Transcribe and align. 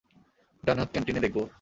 ডান 0.63 0.77
হাত 0.79 0.89
ক্যান্টিনে 0.93 1.23
দেখবো। 1.25 1.43